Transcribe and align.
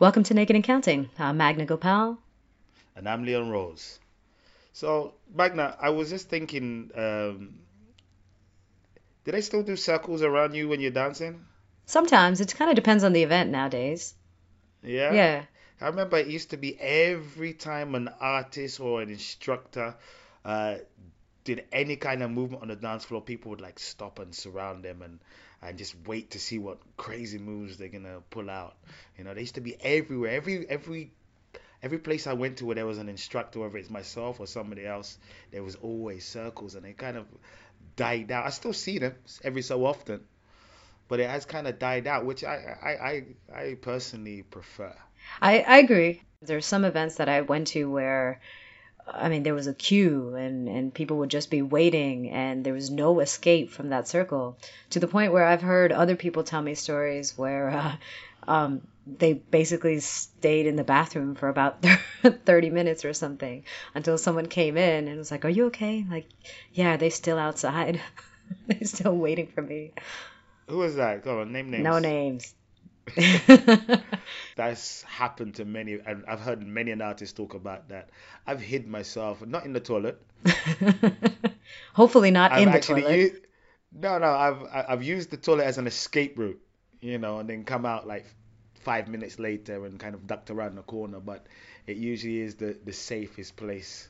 Welcome 0.00 0.22
to 0.22 0.32
Naked 0.32 0.56
and 0.56 0.64
Counting. 0.64 1.10
I'm 1.18 1.36
Magna 1.36 1.66
Gopal. 1.66 2.16
And 2.96 3.06
I'm 3.06 3.22
Leon 3.22 3.50
Rose. 3.50 3.98
So, 4.72 5.12
Magna, 5.34 5.76
I 5.78 5.90
was 5.90 6.08
just 6.08 6.30
thinking, 6.30 6.90
um, 6.94 7.58
did 9.26 9.34
I 9.34 9.40
still 9.40 9.62
do 9.62 9.76
circles 9.76 10.22
around 10.22 10.54
you 10.54 10.70
when 10.70 10.80
you're 10.80 10.90
dancing? 10.90 11.44
Sometimes 11.84 12.40
it 12.40 12.54
kind 12.54 12.70
of 12.70 12.76
depends 12.76 13.04
on 13.04 13.12
the 13.12 13.22
event 13.22 13.50
nowadays. 13.50 14.14
Yeah? 14.82 15.12
Yeah. 15.12 15.44
I 15.82 15.88
remember 15.88 16.16
it 16.16 16.28
used 16.28 16.48
to 16.52 16.56
be 16.56 16.80
every 16.80 17.52
time 17.52 17.94
an 17.94 18.08
artist 18.20 18.80
or 18.80 19.02
an 19.02 19.10
instructor 19.10 19.96
uh, 20.46 20.76
did 21.44 21.64
any 21.72 21.96
kind 21.96 22.22
of 22.22 22.30
movement 22.30 22.62
on 22.62 22.68
the 22.68 22.76
dance 22.76 23.04
floor, 23.04 23.20
people 23.20 23.50
would 23.50 23.60
like 23.60 23.78
stop 23.78 24.18
and 24.18 24.34
surround 24.34 24.82
them 24.82 25.02
and, 25.02 25.20
and 25.62 25.76
just 25.78 25.94
wait 26.06 26.30
to 26.32 26.38
see 26.38 26.58
what 26.58 26.78
crazy 26.96 27.38
moves 27.38 27.76
they're 27.76 27.88
gonna 27.88 28.20
pull 28.30 28.48
out. 28.50 28.74
You 29.18 29.24
know, 29.24 29.34
they 29.34 29.40
used 29.40 29.56
to 29.56 29.60
be 29.60 29.76
everywhere. 29.82 30.32
Every 30.32 30.68
every 30.68 31.12
every 31.82 31.98
place 31.98 32.26
I 32.26 32.32
went 32.34 32.58
to 32.58 32.66
where 32.66 32.74
there 32.74 32.86
was 32.86 32.98
an 32.98 33.08
instructor, 33.08 33.60
whether 33.60 33.78
it's 33.78 33.90
myself 33.90 34.40
or 34.40 34.46
somebody 34.46 34.86
else, 34.86 35.18
there 35.50 35.62
was 35.62 35.76
always 35.76 36.24
circles 36.24 36.74
and 36.74 36.84
they 36.84 36.92
kind 36.92 37.16
of 37.16 37.26
died 37.96 38.30
out. 38.30 38.46
I 38.46 38.50
still 38.50 38.72
see 38.72 38.98
them 38.98 39.14
every 39.42 39.62
so 39.62 39.84
often, 39.84 40.20
but 41.08 41.20
it 41.20 41.28
has 41.28 41.44
kind 41.44 41.66
of 41.66 41.78
died 41.78 42.06
out, 42.06 42.24
which 42.24 42.44
I 42.44 42.76
I, 42.82 42.88
I, 42.88 43.60
I 43.62 43.74
personally 43.74 44.42
prefer. 44.42 44.94
I, 45.40 45.60
I 45.60 45.78
agree. 45.78 46.22
There's 46.42 46.66
some 46.66 46.84
events 46.84 47.16
that 47.16 47.28
I 47.28 47.42
went 47.42 47.68
to 47.68 47.90
where, 47.90 48.40
I 49.06 49.28
mean, 49.28 49.42
there 49.42 49.54
was 49.54 49.66
a 49.66 49.74
queue 49.74 50.34
and, 50.34 50.68
and 50.68 50.94
people 50.94 51.18
would 51.18 51.30
just 51.30 51.50
be 51.50 51.62
waiting 51.62 52.30
and 52.30 52.64
there 52.64 52.74
was 52.74 52.90
no 52.90 53.20
escape 53.20 53.70
from 53.70 53.90
that 53.90 54.08
circle 54.08 54.56
to 54.90 55.00
the 55.00 55.08
point 55.08 55.32
where 55.32 55.44
I've 55.44 55.62
heard 55.62 55.92
other 55.92 56.16
people 56.16 56.44
tell 56.44 56.62
me 56.62 56.74
stories 56.74 57.36
where 57.36 57.70
uh, 57.70 57.96
um, 58.48 58.82
they 59.06 59.34
basically 59.34 60.00
stayed 60.00 60.66
in 60.66 60.76
the 60.76 60.84
bathroom 60.84 61.34
for 61.34 61.48
about 61.48 61.84
30 62.44 62.70
minutes 62.70 63.04
or 63.04 63.12
something 63.12 63.64
until 63.94 64.18
someone 64.18 64.46
came 64.46 64.76
in 64.76 65.08
and 65.08 65.18
was 65.18 65.30
like, 65.30 65.44
Are 65.44 65.50
you 65.50 65.66
okay? 65.66 66.04
Like, 66.08 66.28
yeah, 66.72 66.94
are 66.94 66.96
they 66.96 67.10
still 67.10 67.38
outside? 67.38 68.00
They're 68.66 68.84
still 68.84 69.16
waiting 69.16 69.48
for 69.48 69.62
me. 69.62 69.92
Who 70.68 70.78
was 70.78 70.96
that? 70.96 71.24
Go 71.24 71.40
on, 71.40 71.52
name 71.52 71.70
names. 71.70 71.84
No 71.84 71.98
names. 71.98 72.54
That's 74.56 75.02
happened 75.02 75.54
to 75.56 75.64
many, 75.64 75.98
and 76.04 76.24
I've 76.26 76.40
heard 76.40 76.66
many 76.66 76.90
an 76.90 77.02
artist 77.02 77.36
talk 77.36 77.54
about 77.54 77.88
that. 77.88 78.10
I've 78.46 78.60
hid 78.60 78.86
myself, 78.86 79.44
not 79.46 79.64
in 79.64 79.72
the 79.72 79.80
toilet. 79.80 80.20
Hopefully 81.94 82.30
not 82.30 82.52
I've 82.52 82.66
in 82.66 82.72
the 82.72 82.80
toilet. 82.80 83.16
used, 83.16 83.42
no, 83.92 84.18
no, 84.18 84.26
I've 84.26 84.86
I've 84.88 85.02
used 85.02 85.30
the 85.30 85.36
toilet 85.36 85.64
as 85.64 85.78
an 85.78 85.86
escape 85.86 86.38
route, 86.38 86.60
you 87.00 87.18
know, 87.18 87.38
and 87.38 87.48
then 87.48 87.64
come 87.64 87.86
out 87.86 88.06
like 88.06 88.26
five 88.80 89.08
minutes 89.08 89.38
later 89.38 89.84
and 89.84 89.98
kind 89.98 90.14
of 90.14 90.26
ducked 90.26 90.50
around 90.50 90.76
the 90.76 90.82
corner. 90.82 91.20
But 91.20 91.46
it 91.86 91.96
usually 91.96 92.40
is 92.40 92.56
the 92.56 92.76
the 92.84 92.92
safest 92.92 93.56
place 93.56 94.08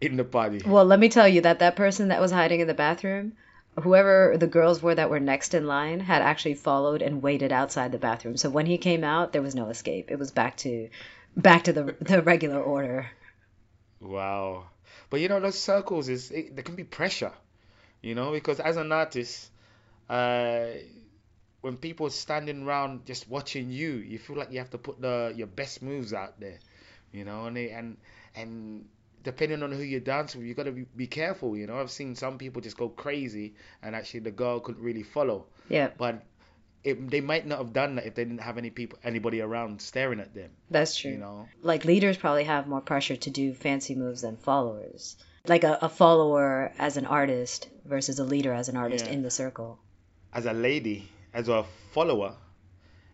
in 0.00 0.16
the 0.16 0.24
party. 0.24 0.62
Well, 0.66 0.84
let 0.84 0.98
me 0.98 1.08
tell 1.08 1.28
you 1.28 1.40
that 1.42 1.58
that 1.60 1.76
person 1.76 2.08
that 2.08 2.20
was 2.20 2.30
hiding 2.30 2.60
in 2.60 2.66
the 2.66 2.74
bathroom, 2.74 3.34
whoever 3.82 4.36
the 4.38 4.46
girls 4.46 4.82
were 4.82 4.94
that 4.94 5.10
were 5.10 5.20
next 5.20 5.54
in 5.54 5.66
line, 5.66 6.00
had 6.00 6.22
actually 6.22 6.54
followed 6.54 7.02
and 7.02 7.22
waited 7.22 7.52
outside 7.52 7.92
the 7.92 7.98
bathroom. 7.98 8.36
So 8.36 8.50
when 8.50 8.66
he 8.66 8.78
came 8.78 9.04
out, 9.04 9.32
there 9.32 9.42
was 9.42 9.54
no 9.54 9.68
escape. 9.68 10.10
It 10.10 10.18
was 10.18 10.30
back 10.30 10.56
to 10.58 10.88
back 11.36 11.64
to 11.64 11.72
the 11.72 11.96
the 12.00 12.22
regular 12.22 12.60
order. 12.60 13.10
Wow. 14.00 14.64
But 15.10 15.20
you 15.20 15.28
know, 15.28 15.40
those 15.40 15.58
circles 15.58 16.08
is 16.08 16.30
it, 16.30 16.54
there 16.56 16.64
can 16.64 16.74
be 16.74 16.84
pressure, 16.84 17.32
you 18.02 18.14
know, 18.14 18.32
because 18.32 18.60
as 18.60 18.76
an 18.76 18.92
artist, 18.92 19.50
uh, 20.08 20.66
when 21.60 21.76
people 21.76 22.10
standing 22.10 22.64
around 22.64 23.06
just 23.06 23.28
watching 23.28 23.70
you, 23.70 23.94
you 23.94 24.18
feel 24.18 24.36
like 24.36 24.50
you 24.52 24.58
have 24.58 24.70
to 24.70 24.78
put 24.78 25.00
the 25.00 25.32
your 25.36 25.46
best 25.46 25.82
moves 25.82 26.12
out 26.12 26.40
there, 26.40 26.58
you 27.12 27.24
know, 27.24 27.46
and 27.46 27.56
they, 27.56 27.70
and 27.70 27.96
and 28.34 28.86
depending 29.26 29.62
on 29.62 29.70
who 29.72 29.82
you 29.82 30.00
dance 30.00 30.34
with, 30.34 30.46
you 30.46 30.54
got 30.54 30.64
to 30.64 30.72
be, 30.72 30.86
be 30.96 31.06
careful, 31.06 31.56
you 31.56 31.66
know. 31.66 31.78
I've 31.78 31.90
seen 31.90 32.14
some 32.14 32.38
people 32.38 32.62
just 32.62 32.78
go 32.78 32.88
crazy, 32.88 33.54
and 33.82 33.94
actually 33.94 34.20
the 34.20 34.30
girl 34.30 34.60
couldn't 34.60 34.82
really 34.82 35.02
follow, 35.02 35.46
Yeah, 35.68 35.90
but 35.98 36.22
it, 36.84 37.10
they 37.10 37.20
might 37.20 37.46
not 37.46 37.58
have 37.58 37.72
done 37.72 37.96
that 37.96 38.06
if 38.06 38.14
they 38.14 38.24
didn't 38.24 38.40
have 38.48 38.56
any 38.58 38.70
people, 38.70 38.98
anybody 39.04 39.40
around 39.40 39.82
staring 39.82 40.20
at 40.20 40.32
them, 40.34 40.50
that's 40.70 40.96
true. 40.96 41.10
you 41.12 41.18
know. 41.18 41.48
Like 41.62 41.84
leaders 41.84 42.16
probably 42.16 42.44
have 42.44 42.66
more 42.68 42.80
pressure 42.80 43.16
to 43.16 43.30
do 43.30 43.52
fancy 43.54 43.94
moves 43.94 44.22
than 44.22 44.36
followers. 44.36 45.16
Like 45.46 45.64
a, 45.64 45.78
a 45.82 45.88
follower 45.88 46.72
as 46.78 46.96
an 46.96 47.06
artist 47.06 47.68
versus 47.84 48.18
a 48.18 48.24
leader 48.24 48.52
as 48.52 48.68
an 48.68 48.76
artist 48.76 49.06
Yeah. 49.06 49.12
in 49.12 49.22
the 49.22 49.30
circle. 49.30 49.78
as 50.32 50.46
a 50.46 50.52
lady, 50.52 51.08
as 51.34 51.48
a 51.48 51.64
follower, 51.92 52.34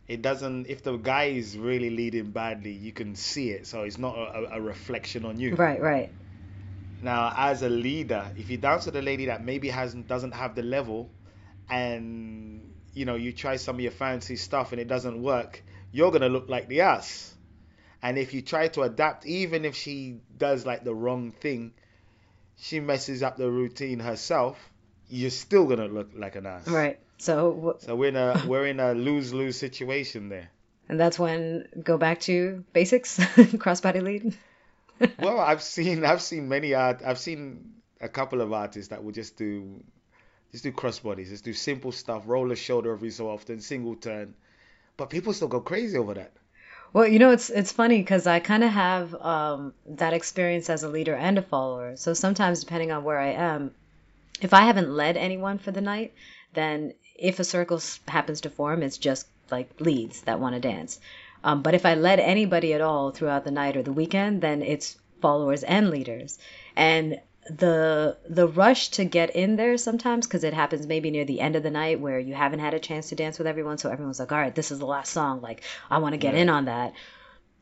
it 0.08 0.22
doesn't. 0.22 0.66
If 0.68 0.82
the 0.82 0.96
guy 0.96 1.24
is 1.24 1.56
really 1.56 1.90
leading 1.90 2.30
badly, 2.30 2.72
you 2.72 2.92
can 2.92 3.14
see 3.14 3.50
it. 3.50 3.66
So 3.66 3.82
it's 3.82 3.98
not 3.98 4.16
a, 4.16 4.56
a 4.56 4.60
reflection 4.60 5.24
on 5.24 5.38
you. 5.38 5.54
Right, 5.56 5.80
right. 5.80 6.14
Now, 7.00 7.32
as 7.36 7.62
a 7.62 7.68
leader, 7.68 8.32
if 8.36 8.50
you 8.50 8.58
dance 8.58 8.86
with 8.86 8.96
a 8.96 9.02
lady 9.02 9.26
that 9.26 9.44
maybe 9.44 9.68
hasn't 9.68 10.06
doesn't 10.06 10.32
have 10.32 10.54
the 10.54 10.62
level, 10.62 11.10
and 11.68 12.74
you 12.94 13.04
know 13.04 13.16
you 13.16 13.32
try 13.32 13.56
some 13.56 13.76
of 13.76 13.80
your 13.80 13.90
fancy 13.92 14.36
stuff 14.36 14.72
and 14.72 14.80
it 14.80 14.88
doesn't 14.88 15.22
work, 15.22 15.64
you're 15.90 16.10
gonna 16.10 16.28
look 16.28 16.48
like 16.48 16.68
the 16.68 16.82
ass. 16.82 17.34
And 18.02 18.18
if 18.18 18.34
you 18.34 18.42
try 18.42 18.68
to 18.68 18.82
adapt, 18.82 19.26
even 19.26 19.64
if 19.64 19.76
she 19.76 20.20
does 20.36 20.66
like 20.66 20.82
the 20.84 20.94
wrong 20.94 21.30
thing, 21.30 21.72
she 22.56 22.80
messes 22.80 23.22
up 23.22 23.36
the 23.36 23.50
routine 23.50 24.00
herself, 24.00 24.71
you're 25.12 25.30
still 25.30 25.66
gonna 25.66 25.86
look 25.86 26.10
like 26.16 26.36
an 26.36 26.46
ass. 26.46 26.66
Right. 26.66 26.98
So, 27.18 27.76
So 27.80 27.94
we're 27.94 28.08
in 28.08 28.16
a 28.16 28.42
we're 28.48 28.66
in 28.66 28.80
a 28.80 28.94
lose 28.94 29.32
lose 29.32 29.58
situation 29.58 30.28
there. 30.28 30.48
and 30.88 30.98
that's 30.98 31.18
when 31.18 31.68
go 31.82 31.98
back 31.98 32.20
to 32.22 32.64
basics, 32.72 33.18
crossbody 33.64 34.02
lead. 34.02 34.34
Well, 35.18 35.40
I've 35.40 35.62
seen 35.62 36.04
I've 36.04 36.22
seen 36.22 36.48
many 36.48 36.74
art 36.74 37.02
I've 37.04 37.18
seen 37.18 37.72
a 38.00 38.08
couple 38.08 38.40
of 38.40 38.52
artists 38.52 38.88
that 38.90 39.02
will 39.04 39.12
just 39.12 39.36
do 39.36 39.82
just 40.52 40.64
do 40.64 40.72
crossbodies, 40.72 41.28
just 41.28 41.44
do 41.44 41.52
simple 41.52 41.92
stuff, 41.92 42.22
roll 42.26 42.52
a 42.52 42.56
shoulder 42.56 42.92
every 42.92 43.10
so 43.10 43.28
often, 43.28 43.60
single 43.60 43.96
turn. 43.96 44.34
But 44.96 45.10
people 45.10 45.32
still 45.32 45.48
go 45.48 45.60
crazy 45.60 45.98
over 45.98 46.14
that. 46.14 46.32
Well, 46.92 47.06
you 47.08 47.18
know, 47.18 47.30
it's 47.32 47.50
it's 47.50 47.72
funny 47.72 47.98
because 47.98 48.26
I 48.26 48.38
kind 48.40 48.62
of 48.62 48.70
have 48.70 49.14
um, 49.14 49.72
that 49.86 50.12
experience 50.12 50.70
as 50.70 50.82
a 50.84 50.88
leader 50.88 51.14
and 51.16 51.38
a 51.38 51.42
follower. 51.42 51.96
So 51.96 52.14
sometimes, 52.14 52.60
depending 52.60 52.92
on 52.92 53.02
where 53.02 53.18
I 53.18 53.32
am, 53.32 53.74
if 54.40 54.54
I 54.54 54.62
haven't 54.62 54.90
led 54.90 55.16
anyone 55.16 55.58
for 55.58 55.70
the 55.70 55.80
night, 55.80 56.14
then 56.54 56.94
if 57.14 57.38
a 57.38 57.44
circle 57.44 57.80
happens 58.08 58.40
to 58.42 58.50
form, 58.50 58.82
it's 58.82 58.98
just 58.98 59.26
like 59.50 59.80
leads 59.80 60.22
that 60.22 60.40
want 60.40 60.54
to 60.54 60.60
dance. 60.60 61.00
Um, 61.44 61.62
but 61.62 61.74
if 61.74 61.84
I 61.84 61.94
led 61.94 62.20
anybody 62.20 62.72
at 62.72 62.80
all 62.80 63.10
throughout 63.10 63.44
the 63.44 63.50
night 63.50 63.76
or 63.76 63.82
the 63.82 63.92
weekend, 63.92 64.40
then 64.40 64.62
it's 64.62 64.96
followers 65.20 65.62
and 65.62 65.90
leaders. 65.90 66.38
And 66.76 67.20
the 67.50 68.16
the 68.28 68.46
rush 68.46 68.90
to 68.90 69.04
get 69.04 69.34
in 69.34 69.56
there 69.56 69.76
sometimes 69.76 70.26
because 70.26 70.44
it 70.44 70.54
happens 70.54 70.86
maybe 70.86 71.10
near 71.10 71.24
the 71.24 71.40
end 71.40 71.56
of 71.56 71.64
the 71.64 71.70
night 71.70 71.98
where 71.98 72.18
you 72.18 72.34
haven't 72.34 72.60
had 72.60 72.72
a 72.72 72.78
chance 72.78 73.08
to 73.08 73.16
dance 73.16 73.36
with 73.36 73.48
everyone 73.48 73.78
so 73.78 73.90
everyone's 73.90 74.20
like 74.20 74.30
all 74.30 74.38
right 74.38 74.54
this 74.54 74.70
is 74.70 74.78
the 74.78 74.86
last 74.86 75.12
song 75.12 75.40
like 75.40 75.62
i 75.90 75.98
want 75.98 76.12
to 76.12 76.18
get 76.18 76.36
in 76.36 76.48
on 76.48 76.66
that 76.66 76.92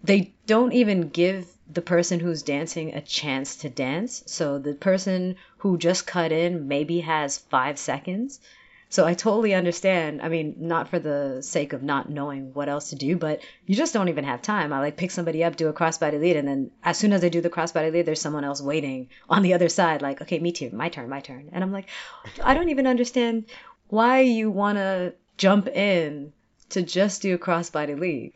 they 0.04 0.34
don't 0.44 0.74
even 0.74 1.08
give 1.08 1.46
the 1.72 1.82
person 1.82 2.20
who's 2.20 2.42
dancing 2.42 2.94
a 2.94 3.00
chance 3.00 3.56
to 3.56 3.68
dance. 3.68 4.22
So 4.26 4.58
the 4.58 4.74
person 4.74 5.36
who 5.58 5.78
just 5.78 6.06
cut 6.06 6.32
in 6.32 6.68
maybe 6.68 7.00
has 7.00 7.38
five 7.38 7.78
seconds. 7.78 8.40
So 8.88 9.06
i 9.06 9.14
totally 9.14 9.54
understand. 9.54 10.20
I 10.20 10.28
mean 10.28 10.56
not 10.58 10.88
for 10.88 10.98
the 10.98 11.42
sake 11.42 11.72
of 11.72 11.82
not 11.82 12.10
knowing 12.10 12.52
what 12.54 12.68
else 12.68 12.90
to 12.90 12.96
do 12.96 13.16
but 13.16 13.40
you 13.66 13.76
just 13.76 13.94
don't 13.94 14.08
even 14.08 14.24
have 14.24 14.42
time. 14.42 14.72
I 14.72 14.80
like 14.80 14.96
pick 14.96 15.12
somebody 15.12 15.44
up 15.44 15.54
do 15.54 15.68
a 15.68 15.72
crossbody 15.72 16.20
lead 16.20 16.36
and 16.36 16.48
then 16.48 16.70
as 16.82 16.98
soon 16.98 17.12
as 17.12 17.22
i 17.22 17.28
do 17.28 17.40
the 17.40 17.50
crossbody 17.50 17.92
lead 17.92 18.06
there's 18.06 18.20
someone 18.20 18.44
else 18.44 18.60
waiting 18.60 19.08
on 19.28 19.42
the 19.42 19.54
other 19.54 19.68
side 19.68 20.02
like 20.02 20.20
okay 20.22 20.40
me 20.40 20.50
too. 20.50 20.70
My 20.72 20.88
turn 20.88 21.08
my 21.08 21.20
turn. 21.20 21.50
And 21.52 21.62
i'm 21.62 21.72
like 21.72 21.88
i 22.42 22.52
don't 22.54 22.70
even 22.70 22.88
understand 22.88 23.44
why 23.88 24.20
you 24.20 24.50
want 24.50 24.78
to 24.78 25.14
jump 25.36 25.68
in 25.68 26.32
to 26.70 26.82
just 26.82 27.22
do 27.22 27.34
a 27.34 27.38
crossbody 27.38 27.98
lead 27.98 28.32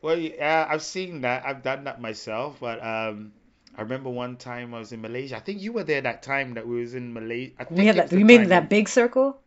Well, 0.00 0.18
yeah, 0.18 0.66
I've 0.68 0.82
seen 0.82 1.22
that. 1.22 1.44
I've 1.44 1.62
done 1.62 1.84
that 1.84 2.00
myself. 2.00 2.58
But 2.60 2.82
um, 2.84 3.32
I 3.76 3.82
remember 3.82 4.10
one 4.10 4.36
time 4.36 4.74
I 4.74 4.78
was 4.78 4.92
in 4.92 5.00
Malaysia. 5.00 5.36
I 5.36 5.40
think 5.40 5.60
you 5.60 5.72
were 5.72 5.84
there 5.84 6.00
that 6.00 6.22
time 6.22 6.54
that 6.54 6.66
we 6.66 6.80
was 6.80 6.94
in 6.94 7.12
Malaysia. 7.12 7.52
I 7.58 7.66
we 7.70 7.86
had 7.86 7.96
that 7.96 8.12
you 8.12 8.24
mean 8.24 8.48
that 8.48 8.68
big 8.68 8.88
circle 8.88 9.40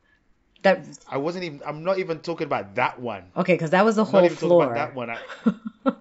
that 0.63 0.86
I 1.09 1.18
wasn't 1.18 1.45
even. 1.45 1.62
I'm 1.65 1.83
not 1.83 2.00
even 2.00 2.19
talking 2.19 2.45
about 2.45 2.75
that 2.75 3.00
one. 3.00 3.24
okay 3.36 3.53
because 3.53 3.71
that 3.71 3.86
was 3.86 3.95
the 3.95 4.06
I'm 4.06 4.12
not 4.12 4.19
whole 4.21 4.30
floor 4.30 4.65
about 4.65 4.75
that 4.75 4.95
one. 4.95 5.09
I, 5.09 5.19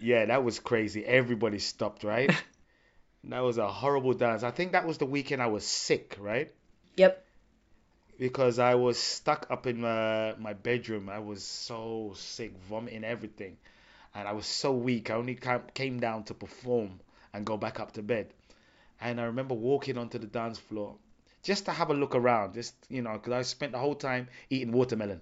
yeah, 0.00 0.26
that 0.26 0.44
was 0.44 0.58
crazy. 0.58 1.04
Everybody 1.04 1.58
stopped, 1.58 2.04
right? 2.04 2.30
that 3.24 3.40
was 3.40 3.58
a 3.58 3.68
horrible 3.68 4.14
dance. 4.14 4.42
I 4.42 4.50
think 4.50 4.72
that 4.72 4.86
was 4.86 4.98
the 4.98 5.06
weekend 5.06 5.40
I 5.40 5.46
was 5.46 5.64
sick, 5.66 6.16
right? 6.20 6.52
yep 6.96 7.24
Because 8.18 8.58
I 8.58 8.74
was 8.74 8.98
stuck 8.98 9.46
up 9.50 9.66
in 9.68 9.80
my, 9.80 10.34
my 10.38 10.52
bedroom. 10.52 11.08
I 11.08 11.20
was 11.20 11.44
so 11.44 12.12
sick, 12.16 12.52
vomiting 12.68 13.04
everything. 13.04 13.56
And 14.14 14.26
I 14.28 14.32
was 14.32 14.46
so 14.46 14.72
weak. 14.72 15.10
I 15.10 15.14
only 15.14 15.36
ca- 15.36 15.60
came 15.74 16.00
down 16.00 16.24
to 16.24 16.34
perform 16.34 17.00
and 17.32 17.46
go 17.46 17.56
back 17.56 17.80
up 17.80 17.92
to 17.92 18.02
bed. 18.02 18.32
And 19.00 19.20
I 19.20 19.24
remember 19.24 19.54
walking 19.54 19.98
onto 19.98 20.18
the 20.18 20.26
dance 20.26 20.58
floor 20.58 20.96
just 21.42 21.66
to 21.66 21.72
have 21.72 21.90
a 21.90 21.94
look 21.94 22.14
around, 22.14 22.54
just, 22.54 22.74
you 22.88 23.02
know, 23.02 23.12
because 23.14 23.32
I 23.32 23.42
spent 23.42 23.72
the 23.72 23.78
whole 23.78 23.94
time 23.94 24.28
eating 24.50 24.72
watermelon. 24.72 25.20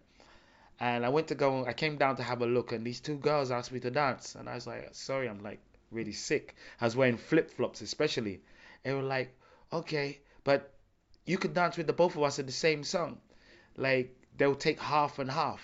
And 0.81 1.07
I 1.07 1.09
went 1.11 1.29
to 1.29 1.35
go, 1.35 1.65
I 1.67 1.73
came 1.73 1.97
down 1.97 2.17
to 2.17 2.23
have 2.23 2.43
a 2.43 2.47
look, 2.47 2.73
and 2.73 2.85
these 2.85 3.01
two 3.01 3.17
girls 3.17 3.51
asked 3.51 3.73
me 3.73 3.81
to 3.81 3.91
dance. 3.91 4.35
And 4.35 4.49
I 4.49 4.55
was 4.55 4.67
like, 4.67 4.89
sorry, 4.93 5.29
I'm 5.29 5.43
like 5.43 5.61
really 5.91 6.13
sick. 6.13 6.57
I 6.81 6.85
was 6.85 6.97
wearing 6.97 7.17
flip 7.17 7.51
flops, 7.51 7.81
especially. 7.81 8.41
They 8.83 8.93
were 8.93 9.03
like, 9.03 9.35
okay, 9.73 10.21
but 10.45 10.71
you 11.25 11.39
could 11.39 11.55
dance 11.55 11.77
with 11.77 11.87
the 11.87 11.93
both 11.93 12.17
of 12.17 12.23
us 12.23 12.39
in 12.39 12.47
the 12.47 12.53
same 12.53 12.85
song. 12.85 13.19
Like, 13.77 14.15
they'll 14.37 14.55
take 14.55 14.81
half 14.81 15.19
and 15.19 15.31
half. 15.31 15.63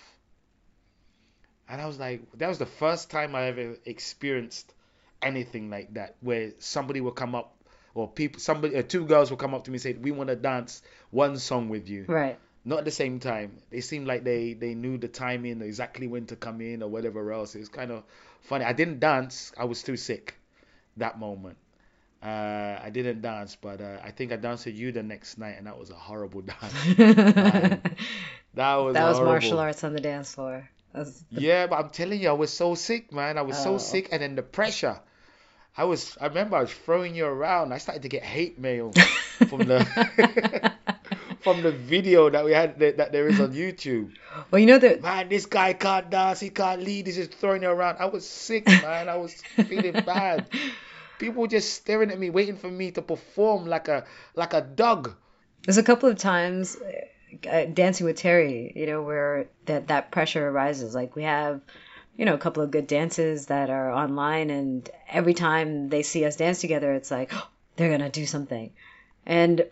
And 1.68 1.80
I 1.80 1.86
was 1.86 1.98
like, 1.98 2.22
that 2.38 2.48
was 2.48 2.58
the 2.58 2.66
first 2.66 3.10
time 3.10 3.34
I 3.34 3.46
ever 3.46 3.76
experienced 3.84 4.72
anything 5.20 5.68
like 5.68 5.94
that, 5.94 6.16
where 6.20 6.52
somebody 6.58 7.00
will 7.00 7.12
come 7.12 7.34
up, 7.34 7.54
or 7.94 8.08
people, 8.08 8.40
somebody, 8.40 8.76
uh, 8.76 8.82
two 8.82 9.04
girls 9.04 9.30
will 9.30 9.36
come 9.36 9.54
up 9.54 9.64
to 9.64 9.70
me 9.70 9.74
and 9.74 9.82
say, 9.82 9.92
we 9.92 10.10
want 10.10 10.28
to 10.28 10.36
dance 10.36 10.82
one 11.10 11.36
song 11.36 11.68
with 11.68 11.88
you. 11.88 12.04
Right. 12.06 12.38
Not 12.64 12.80
at 12.80 12.84
the 12.84 12.90
same 12.90 13.18
time. 13.18 13.58
They 13.70 13.80
seemed 13.80 14.06
like 14.06 14.24
they 14.24 14.52
they 14.52 14.74
knew 14.74 14.98
the 14.98 15.08
timing, 15.08 15.62
exactly 15.62 16.06
when 16.06 16.26
to 16.26 16.36
come 16.36 16.60
in 16.60 16.82
or 16.82 16.90
whatever 16.90 17.32
else. 17.32 17.54
It 17.54 17.60
was 17.60 17.68
kind 17.68 17.90
of 17.90 18.02
funny. 18.42 18.64
I 18.64 18.74
didn't 18.74 19.00
dance. 19.00 19.52
I 19.56 19.64
was 19.64 19.82
too 19.82 19.96
sick 19.96 20.34
that 20.98 21.18
moment. 21.18 21.56
Uh, 22.22 22.78
I 22.82 22.90
didn't 22.90 23.20
dance, 23.22 23.56
but 23.60 23.80
uh, 23.80 23.98
I 24.02 24.10
think 24.10 24.32
I 24.32 24.36
danced 24.36 24.66
with 24.66 24.74
you 24.74 24.90
the 24.90 25.02
next 25.04 25.38
night, 25.38 25.54
and 25.56 25.66
that 25.68 25.78
was 25.78 25.90
a 25.90 25.94
horrible 25.94 26.40
dance. 26.52 26.74
That 28.54 28.74
was 28.76 28.94
that 28.94 29.04
was 29.06 29.16
horrible. 29.18 29.24
martial 29.32 29.58
arts 29.60 29.84
on 29.84 29.92
the 29.92 30.00
dance 30.00 30.34
floor. 30.34 30.68
The- 30.92 31.14
Yeah, 31.30 31.66
but 31.68 31.76
I'm 31.78 31.90
telling 31.90 32.20
you, 32.20 32.28
I 32.30 32.32
was 32.32 32.52
so 32.52 32.74
sick, 32.74 33.12
man. 33.12 33.38
I 33.38 33.42
was 33.42 33.56
so 33.56 33.74
Oh. 33.74 33.78
sick, 33.78 34.08
and 34.10 34.20
then 34.22 34.34
the 34.34 34.42
pressure. 34.42 34.98
I 35.76 35.84
was. 35.84 36.16
I 36.20 36.26
remember 36.26 36.56
I 36.56 36.62
was 36.62 36.72
throwing 36.72 37.14
you 37.14 37.24
around. 37.26 37.72
I 37.72 37.78
started 37.78 38.02
to 38.02 38.08
get 38.08 38.24
hate 38.24 38.58
mail 38.58 38.90
from 39.48 39.60
the 39.60 39.86
from 41.42 41.62
the 41.62 41.70
video 41.70 42.30
that 42.30 42.44
we 42.44 42.50
had 42.52 42.80
that, 42.80 42.96
that 42.96 43.12
there 43.12 43.28
is 43.28 43.38
on 43.38 43.52
YouTube. 43.52 44.10
well, 44.50 44.58
you 44.58 44.66
know 44.66 44.78
that 44.78 45.02
Man, 45.02 45.28
this 45.28 45.46
guy 45.46 45.72
can't 45.74 46.10
dance. 46.10 46.40
He 46.40 46.50
can't 46.50 46.82
lead. 46.82 47.06
He's 47.06 47.14
just 47.16 47.34
throwing 47.34 47.62
you 47.62 47.68
around. 47.68 47.98
I 48.00 48.06
was 48.06 48.28
sick, 48.28 48.66
man. 48.66 49.08
I 49.08 49.16
was 49.18 49.34
feeling 49.54 49.92
bad. 49.92 50.46
People 51.18 51.42
were 51.42 51.48
just 51.48 51.74
staring 51.74 52.10
at 52.10 52.18
me, 52.18 52.30
waiting 52.30 52.56
for 52.56 52.70
me 52.70 52.90
to 52.92 53.02
perform 53.02 53.66
like 53.66 53.88
a 53.88 54.04
like 54.34 54.54
a 54.54 54.60
dog. 54.60 55.14
There's 55.64 55.78
a 55.78 55.82
couple 55.82 56.08
of 56.08 56.16
times 56.18 56.76
uh, 57.50 57.64
dancing 57.66 58.06
with 58.06 58.16
Terry, 58.16 58.72
you 58.74 58.86
know, 58.86 59.02
where 59.02 59.48
that 59.66 59.88
that 59.88 60.10
pressure 60.10 60.48
arises. 60.48 60.94
Like 60.94 61.16
we 61.16 61.24
have, 61.24 61.60
you 62.16 62.24
know, 62.24 62.34
a 62.34 62.38
couple 62.38 62.62
of 62.62 62.70
good 62.70 62.86
dances 62.86 63.46
that 63.46 63.70
are 63.70 63.90
online, 63.92 64.50
and 64.50 64.88
every 65.08 65.34
time 65.34 65.88
they 65.88 66.02
see 66.02 66.24
us 66.24 66.36
dance 66.36 66.60
together, 66.60 66.92
it's 66.94 67.10
like 67.10 67.32
they're 67.76 67.90
gonna 67.90 68.10
do 68.10 68.26
something. 68.26 68.70
And 69.26 69.66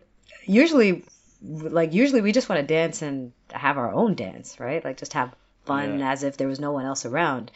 usually, 0.45 1.05
like 1.43 1.95
usually, 1.95 2.21
we 2.21 2.33
just 2.33 2.49
want 2.49 2.61
to 2.61 2.67
dance 2.67 3.03
and 3.03 3.33
have 3.53 3.79
our 3.79 3.93
own 3.93 4.15
dance, 4.15 4.59
right? 4.61 4.85
Like 4.85 4.97
just 4.99 5.13
have 5.15 5.35
fun 5.65 5.99
Yeah. 6.01 6.13
as 6.13 6.23
if 6.23 6.37
there 6.37 6.49
was 6.49 6.61
no 6.61 6.73
one 6.73 6.85
else 6.85 7.07
around. 7.07 7.51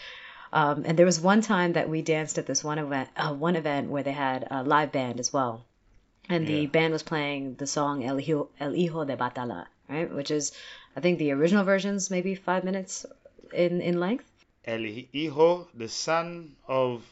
Um, 0.52 0.82
and 0.87 0.99
there 0.99 1.06
was 1.06 1.20
one 1.20 1.41
time 1.43 1.75
that 1.75 1.88
we 1.88 2.02
danced 2.02 2.38
at 2.38 2.47
this 2.47 2.62
one 2.64 2.79
event, 2.79 3.08
uh, 3.17 3.32
one 3.32 3.56
event 3.56 3.91
where 3.91 4.02
they 4.02 4.12
had 4.12 4.47
a 4.50 4.62
live 4.64 4.91
band 4.93 5.20
as 5.20 5.32
well 5.32 5.64
and 6.29 6.47
the 6.47 6.62
Yeah. 6.62 6.67
band 6.69 6.93
was 6.93 7.02
playing 7.02 7.55
the 7.56 7.67
song 7.67 8.05
El 8.05 8.17
Hijo, 8.19 8.49
El 8.61 8.73
Hijo 8.73 9.05
de 9.05 9.17
Batala, 9.17 9.67
right? 9.88 10.12
Which 10.12 10.31
is, 10.31 10.52
I 10.97 11.00
think 11.00 11.19
the 11.19 11.32
original 11.32 11.64
version's 11.64 12.11
maybe 12.11 12.35
five 12.35 12.64
minutes 12.64 13.06
in, 13.52 13.81
in 13.81 13.99
length. 14.00 14.25
El 14.64 14.81
hijo, 14.81 15.69
the 15.75 15.88
son 15.88 16.55
of 16.69 17.02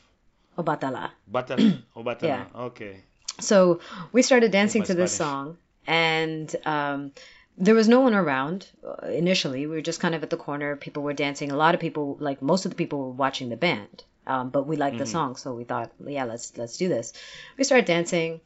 Oh, 0.57 0.63
Batala. 0.63 1.11
Batala. 1.33 1.79
Oh, 1.97 2.03
Batala. 2.03 2.23
Yeah. 2.29 2.45
Okay. 2.55 3.01
So 3.41 3.81
we 4.13 4.23
started 4.23 4.51
dancing 4.51 4.83
to 4.85 4.95
this 4.95 5.13
Spanish. 5.13 5.31
song, 5.31 5.57
and 5.87 6.55
um, 6.67 7.13
there 7.61 7.75
was 7.75 7.89
no 7.89 8.01
one 8.01 8.15
around 8.15 8.69
uh, 8.87 9.09
initially. 9.09 9.67
We 9.67 9.75
were 9.77 9.83
just 9.83 10.01
kind 10.01 10.15
of 10.15 10.23
at 10.23 10.31
the 10.31 10.37
corner. 10.37 10.77
People 10.77 11.03
were 11.03 11.13
dancing. 11.13 11.51
A 11.51 11.57
lot 11.57 11.75
of 11.75 11.81
people, 11.81 12.17
like 12.21 12.41
most 12.41 12.65
of 12.65 12.71
the 12.71 12.77
people, 12.77 12.99
were 13.01 13.11
watching 13.11 13.49
the 13.49 13.57
band. 13.57 14.05
Um, 14.27 14.51
but 14.51 14.67
we 14.67 14.77
liked 14.77 14.99
the 14.99 15.07
song, 15.07 15.37
so 15.37 15.55
we 15.55 15.65
thought, 15.65 15.91
yeah, 16.07 16.25
let's 16.25 16.57
let's 16.59 16.77
do 16.77 16.89
this. 16.89 17.15
We 17.57 17.65
start 17.65 17.87
dancing. 17.87 18.41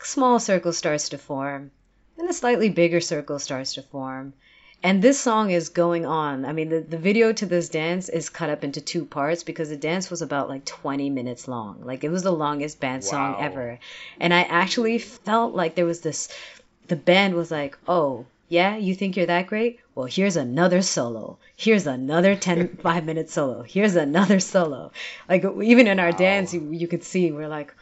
A 0.00 0.04
small 0.04 0.38
circle 0.38 0.72
starts 0.72 1.08
to 1.08 1.18
form, 1.18 1.70
and 2.18 2.28
a 2.28 2.32
slightly 2.32 2.68
bigger 2.68 3.00
circle 3.00 3.38
starts 3.38 3.74
to 3.74 3.82
form. 3.82 4.34
And 4.82 5.00
this 5.00 5.18
song 5.18 5.50
is 5.50 5.70
going 5.70 6.04
on. 6.04 6.44
I 6.44 6.52
mean, 6.52 6.68
the, 6.68 6.80
the 6.80 6.98
video 6.98 7.32
to 7.32 7.46
this 7.46 7.70
dance 7.70 8.10
is 8.10 8.28
cut 8.28 8.50
up 8.50 8.64
into 8.64 8.82
two 8.82 9.06
parts 9.06 9.42
because 9.42 9.70
the 9.70 9.78
dance 9.78 10.10
was 10.10 10.20
about 10.20 10.50
like 10.50 10.66
20 10.66 11.08
minutes 11.08 11.48
long. 11.48 11.80
Like, 11.82 12.04
it 12.04 12.10
was 12.10 12.22
the 12.22 12.30
longest 12.30 12.80
band 12.80 13.02
song 13.02 13.36
ever. 13.40 13.78
And 14.20 14.34
I 14.34 14.42
actually 14.42 14.98
felt 14.98 15.54
like 15.54 15.74
there 15.74 15.86
was 15.86 16.02
this, 16.02 16.28
the 16.88 16.96
band 16.96 17.34
was 17.34 17.50
like, 17.50 17.78
oh, 17.88 18.26
yeah, 18.54 18.76
you 18.76 18.94
think 18.94 19.16
you're 19.16 19.26
that 19.26 19.46
great? 19.48 19.80
Well, 19.94 20.06
here's 20.06 20.36
another 20.36 20.80
solo. 20.82 21.38
Here's 21.56 21.86
another 21.86 22.34
10, 22.36 22.76
five 22.82 23.04
minute 23.04 23.28
solo. 23.30 23.62
Here's 23.62 23.96
another 23.96 24.40
solo. 24.40 24.92
Like, 25.28 25.44
even 25.62 25.86
in 25.86 25.98
our 26.00 26.10
Wow. 26.12 26.16
dance, 26.26 26.54
you, 26.54 26.70
you 26.72 26.88
could 26.88 27.04
see 27.04 27.30
we're 27.32 27.48
like, 27.48 27.74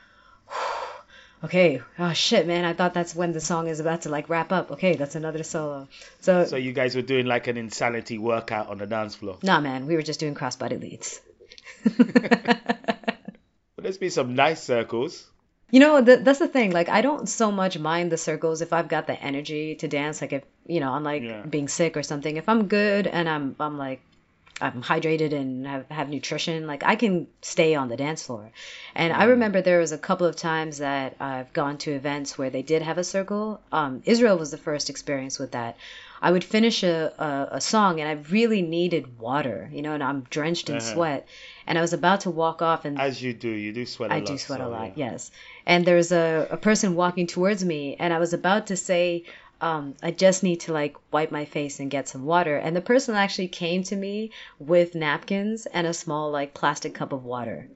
okay, 1.44 1.80
oh 1.98 2.12
shit, 2.12 2.46
man, 2.46 2.64
I 2.64 2.72
thought 2.72 2.94
that's 2.94 3.14
when 3.14 3.32
the 3.32 3.40
song 3.40 3.68
is 3.68 3.80
about 3.80 4.02
to 4.02 4.08
like 4.08 4.28
wrap 4.28 4.52
up. 4.52 4.70
Okay, 4.72 4.94
that's 4.96 5.14
another 5.14 5.42
solo. 5.42 5.88
So, 6.20 6.44
So 6.46 6.56
you 6.56 6.72
guys 6.72 6.96
were 6.96 7.02
doing 7.02 7.26
like 7.26 7.46
an 7.48 7.56
insanity 7.56 8.18
workout 8.18 8.68
on 8.68 8.78
the 8.78 8.86
dance 8.86 9.14
floor. 9.14 9.38
nah, 9.42 9.60
man, 9.60 9.86
we 9.86 9.94
were 9.96 10.02
just 10.02 10.20
doing 10.20 10.34
crossbody 10.34 10.80
leads. 10.80 11.20
But 13.74 13.84
there's 13.84 13.98
been 13.98 14.10
some 14.10 14.34
nice 14.34 14.62
circles. 14.62 15.28
You 15.72 15.80
know, 15.80 16.04
th- 16.04 16.20
that's 16.22 16.38
the 16.38 16.48
thing. 16.48 16.70
Like, 16.70 16.90
I 16.90 17.00
don't 17.00 17.26
so 17.26 17.50
much 17.50 17.78
mind 17.78 18.12
the 18.12 18.18
circles 18.18 18.60
if 18.60 18.72
I've 18.74 18.88
got 18.88 19.06
the 19.06 19.20
energy 19.20 19.74
to 19.76 19.88
dance. 19.88 20.20
Like, 20.20 20.34
if 20.34 20.44
you 20.66 20.80
know, 20.80 20.94
unlike 20.94 21.22
Yeah. 21.22 21.42
being 21.46 21.66
sick 21.66 21.96
or 21.96 22.02
something, 22.02 22.36
if 22.36 22.48
I'm 22.48 22.68
good 22.68 23.06
and 23.06 23.26
I'm, 23.28 23.56
I'm 23.58 23.78
like, 23.78 24.00
I'm 24.60 24.82
hydrated 24.82 25.32
and 25.32 25.66
have, 25.66 25.88
have 25.90 26.08
nutrition, 26.10 26.66
like 26.66 26.84
I 26.84 26.94
can 26.94 27.26
stay 27.40 27.74
on 27.74 27.88
the 27.88 27.96
dance 27.96 28.24
floor. 28.26 28.52
And 28.94 29.12
I 29.12 29.24
remember 29.24 29.60
there 29.60 29.80
was 29.80 29.92
a 29.92 29.98
couple 29.98 30.26
of 30.26 30.36
times 30.36 30.78
that 30.78 31.16
I've 31.18 31.52
gone 31.52 31.78
to 31.78 31.92
events 31.92 32.38
where 32.38 32.50
they 32.50 32.62
did 32.62 32.82
have 32.82 32.98
a 32.98 33.02
circle. 33.04 33.60
Um, 33.72 34.02
Israel 34.04 34.36
was 34.38 34.50
the 34.50 34.58
first 34.58 34.90
experience 34.90 35.38
with 35.38 35.52
that. 35.52 35.76
I 36.22 36.30
would 36.30 36.44
finish 36.44 36.84
a, 36.84 37.12
a, 37.18 37.56
a 37.56 37.60
song 37.60 38.00
and 38.00 38.08
I 38.08 38.12
really 38.30 38.62
needed 38.62 39.18
water, 39.18 39.68
you 39.72 39.82
know, 39.82 39.92
and 39.92 40.02
I'm 40.04 40.22
drenched 40.30 40.70
in 40.70 40.76
Uh-huh. 40.76 40.92
sweat. 40.92 41.26
And 41.66 41.76
I 41.76 41.80
was 41.80 41.92
about 41.92 42.20
to 42.20 42.30
walk 42.30 42.62
off 42.62 42.84
and 42.84 42.96
As 42.98 43.20
you 43.20 43.32
do, 43.34 43.48
you 43.48 43.72
do 43.72 43.84
sweat 43.84 44.10
a 44.10 44.14
I 44.14 44.18
lot. 44.20 44.28
I 44.30 44.32
do 44.32 44.38
sweat 44.38 44.60
a 44.60 44.68
lot, 44.68 44.92
yeah. 44.96 45.10
yes. 45.10 45.30
And 45.66 45.84
there's 45.84 46.12
a, 46.12 46.46
a 46.50 46.56
person 46.56 46.94
walking 46.94 47.26
towards 47.26 47.64
me, 47.64 47.96
and 47.98 48.12
I 48.14 48.18
was 48.18 48.32
about 48.32 48.68
to 48.68 48.76
say, 48.76 49.24
um, 49.60 49.94
I 50.02 50.10
just 50.12 50.42
need 50.42 50.60
to 50.60 50.72
like 50.72 50.96
wipe 51.12 51.30
my 51.32 51.44
face 51.44 51.80
and 51.80 51.90
get 51.90 52.08
some 52.08 52.24
water. 52.24 52.56
And 52.56 52.74
the 52.76 52.80
person 52.92 53.14
actually 53.14 53.48
came 53.48 53.82
to 53.84 53.96
me 53.96 54.30
with 54.58 54.94
napkins 54.94 55.66
and 55.66 55.86
a 55.86 55.94
small 55.94 56.30
like 56.30 56.54
plastic 56.54 56.94
cup 56.94 57.12
of 57.12 57.24
water. 57.24 57.68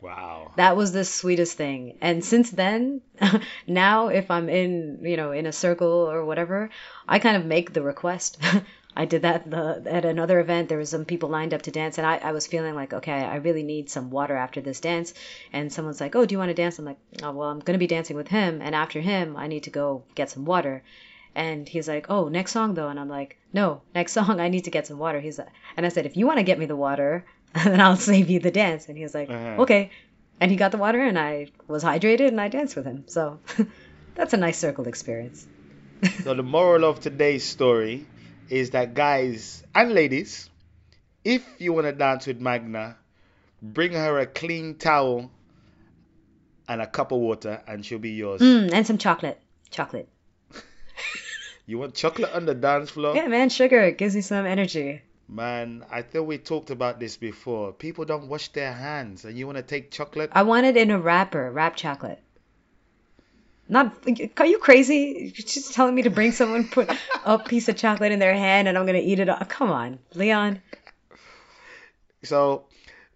Wow. 0.00 0.52
That 0.56 0.76
was 0.76 0.92
the 0.92 1.04
sweetest 1.04 1.56
thing. 1.56 1.98
And 2.00 2.24
since 2.24 2.50
then, 2.50 3.02
now 3.66 4.08
if 4.08 4.30
I'm 4.30 4.48
in, 4.48 5.00
you 5.02 5.16
know, 5.16 5.32
in 5.32 5.46
a 5.46 5.52
circle 5.52 6.10
or 6.10 6.24
whatever, 6.24 6.70
I 7.06 7.18
kind 7.18 7.36
of 7.36 7.44
make 7.44 7.72
the 7.72 7.82
request. 7.82 8.38
I 8.96 9.04
did 9.04 9.22
that 9.22 9.48
the, 9.48 9.82
at 9.86 10.04
another 10.04 10.40
event. 10.40 10.68
There 10.68 10.78
was 10.78 10.90
some 10.90 11.04
people 11.04 11.28
lined 11.28 11.54
up 11.54 11.62
to 11.62 11.70
dance, 11.70 11.96
and 11.98 12.06
I, 12.06 12.16
I 12.16 12.32
was 12.32 12.48
feeling 12.48 12.74
like, 12.74 12.92
okay, 12.92 13.12
I 13.12 13.36
really 13.36 13.62
need 13.62 13.88
some 13.88 14.10
water 14.10 14.34
after 14.34 14.60
this 14.60 14.80
dance. 14.80 15.14
And 15.52 15.72
someone's 15.72 16.00
like, 16.00 16.16
oh, 16.16 16.26
do 16.26 16.34
you 16.34 16.38
want 16.38 16.48
to 16.48 16.54
dance? 16.54 16.78
I'm 16.78 16.84
like, 16.84 16.98
oh, 17.22 17.30
well, 17.30 17.50
I'm 17.50 17.60
going 17.60 17.74
to 17.74 17.78
be 17.78 17.86
dancing 17.86 18.16
with 18.16 18.28
him, 18.28 18.60
and 18.60 18.74
after 18.74 19.00
him, 19.00 19.36
I 19.36 19.46
need 19.46 19.64
to 19.64 19.70
go 19.70 20.02
get 20.16 20.30
some 20.30 20.44
water. 20.44 20.82
And 21.34 21.68
he's 21.68 21.86
like, 21.86 22.06
oh, 22.10 22.28
next 22.28 22.50
song 22.50 22.74
though. 22.74 22.88
And 22.88 22.98
I'm 22.98 23.08
like, 23.08 23.38
no, 23.52 23.82
next 23.94 24.12
song, 24.18 24.40
I 24.40 24.48
need 24.48 24.64
to 24.64 24.70
get 24.70 24.86
some 24.86 24.98
water. 24.98 25.20
He's 25.20 25.38
like, 25.38 25.48
and 25.76 25.86
I 25.86 25.88
said, 25.88 26.06
if 26.06 26.16
you 26.16 26.26
want 26.26 26.38
to 26.38 26.44
get 26.44 26.58
me 26.58 26.66
the 26.66 26.76
water, 26.76 27.24
then 27.64 27.80
I'll 27.80 27.96
save 27.96 28.30
you 28.30 28.40
the 28.40 28.50
dance. 28.50 28.88
And 28.88 28.96
he 28.96 29.02
was 29.02 29.14
like, 29.14 29.30
Uh-huh. 29.30 29.62
okay. 29.62 29.90
And 30.40 30.50
he 30.50 30.56
got 30.56 30.70
the 30.72 30.78
water, 30.78 31.00
and 31.00 31.18
I 31.18 31.48
was 31.68 31.84
hydrated, 31.84 32.28
and 32.28 32.40
I 32.40 32.48
danced 32.48 32.74
with 32.76 32.86
him. 32.86 33.04
So 33.08 33.40
that's 34.14 34.32
a 34.32 34.36
nice 34.38 34.58
circle 34.58 34.86
experience. 34.88 35.46
So 36.24 36.32
the 36.32 36.42
moral 36.42 36.84
of 36.84 37.00
today's 37.00 37.44
story 37.44 38.06
is 38.48 38.70
that 38.70 38.94
guys 38.94 39.62
and 39.74 39.92
ladies, 39.92 40.48
if 41.24 41.44
you 41.58 41.74
want 41.74 41.86
to 41.86 41.92
dance 41.92 42.26
with 42.26 42.40
Magna, 42.40 42.96
bring 43.60 43.92
her 43.92 44.18
a 44.18 44.24
clean 44.26 44.76
towel 44.76 45.30
and 46.66 46.80
a 46.80 46.86
cup 46.86 47.12
of 47.12 47.18
water, 47.18 47.62
and 47.66 47.84
she'll 47.84 47.98
be 47.98 48.12
yours. 48.12 48.40
Mm, 48.40 48.72
and 48.72 48.86
some 48.86 48.96
chocolate. 48.96 49.38
Chocolate. 49.70 50.08
You 51.66 51.78
want 51.78 51.94
chocolate 51.94 52.32
on 52.32 52.46
the 52.46 52.54
dance 52.54 52.90
floor? 52.90 53.14
Yeah, 53.14 53.28
man, 53.28 53.48
sugar 53.48 53.80
it 53.80 53.96
gives 53.98 54.16
you 54.16 54.22
some 54.22 54.46
energy. 54.46 55.02
Man, 55.32 55.84
I 55.88 56.02
think 56.02 56.26
we 56.26 56.38
talked 56.38 56.70
about 56.70 56.98
this 56.98 57.16
before. 57.16 57.72
People 57.72 58.04
don't 58.04 58.26
wash 58.26 58.48
their 58.48 58.72
hands, 58.72 59.24
and 59.24 59.38
you 59.38 59.46
want 59.46 59.58
to 59.58 59.62
take 59.62 59.92
chocolate? 59.92 60.28
I 60.32 60.42
want 60.42 60.66
it 60.66 60.76
in 60.76 60.90
a 60.90 60.98
wrapper, 60.98 61.52
wrap 61.52 61.76
chocolate. 61.76 62.20
Not, 63.68 63.94
are 64.38 64.46
you 64.46 64.58
crazy? 64.58 65.32
You're 65.36 65.46
just 65.46 65.72
telling 65.72 65.94
me 65.94 66.02
to 66.02 66.10
bring 66.10 66.32
someone 66.32 66.66
put 66.66 66.90
a 67.24 67.38
piece 67.38 67.68
of 67.68 67.76
chocolate 67.76 68.10
in 68.10 68.18
their 68.18 68.34
hand 68.34 68.66
and 68.66 68.76
I'm 68.76 68.84
gonna 68.84 68.98
eat 68.98 69.20
it 69.20 69.28
all. 69.28 69.38
Come 69.44 69.70
on, 69.70 70.00
Leon. 70.14 70.60
So, 72.24 72.64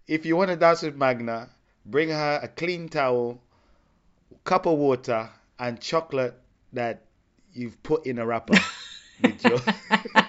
if 0.07 0.25
you 0.25 0.37
want 0.37 0.51
to 0.51 0.55
dance 0.55 0.83
with 0.83 0.95
Magna, 0.95 1.49
bring 1.85 2.07
her 2.07 2.39
a 2.41 2.47
clean 2.47 2.87
towel, 2.87 3.41
cup 4.45 4.65
of 4.65 4.77
water, 4.77 5.29
and 5.59 5.81
chocolate 5.81 6.39
that 6.71 7.03
you've 7.51 7.83
put 7.83 8.05
in 8.05 8.19
a 8.19 8.25
wrapper. 8.25 8.57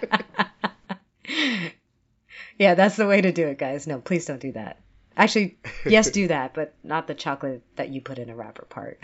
yeah, 2.58 2.74
that's 2.74 2.96
the 2.96 3.06
way 3.06 3.20
to 3.20 3.32
do 3.32 3.46
it, 3.48 3.58
guys. 3.58 3.86
No, 3.86 3.98
please 3.98 4.26
don't 4.26 4.40
do 4.40 4.52
that. 4.52 4.78
Actually, 5.16 5.56
yes, 5.84 6.10
do 6.10 6.28
that, 6.28 6.54
but 6.54 6.74
not 6.82 7.06
the 7.06 7.14
chocolate 7.14 7.62
that 7.76 7.88
you 7.88 8.00
put 8.00 8.18
in 8.18 8.28
a 8.30 8.36
wrapper 8.36 8.66
part. 8.66 9.00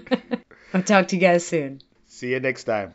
I'll 0.74 0.82
talk 0.82 1.08
to 1.08 1.16
you 1.16 1.20
guys 1.20 1.46
soon. 1.46 1.80
See 2.06 2.30
you 2.30 2.40
next 2.40 2.64
time. 2.64 2.94